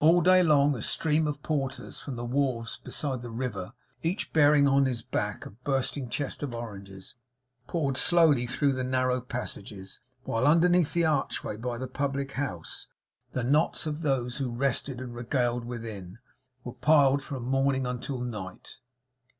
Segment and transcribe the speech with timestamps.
[0.00, 4.66] All day long, a stream of porters from the wharves beside the river, each bearing
[4.66, 7.14] on his back a bursting chest of oranges,
[7.68, 12.88] poured slowly through the narrow passages; while underneath the archway by the public house,
[13.34, 16.18] the knots of those who rested and regaled within,
[16.64, 18.78] were piled from morning until night.